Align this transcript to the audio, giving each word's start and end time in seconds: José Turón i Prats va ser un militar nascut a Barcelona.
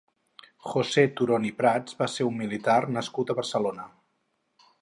José 0.69 1.03
Turón 1.19 1.45
i 1.51 1.51
Prats 1.59 1.99
va 2.01 2.09
ser 2.13 2.29
un 2.31 2.39
militar 2.41 2.81
nascut 2.97 3.33
a 3.35 3.39
Barcelona. 3.41 3.91